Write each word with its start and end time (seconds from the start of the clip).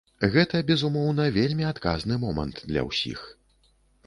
Гэта, 0.35 0.61
безумоўна, 0.69 1.27
вельмі 1.35 1.67
адказны 1.73 2.19
момант 2.25 2.63
для 2.71 2.87
ўсіх. 2.89 3.19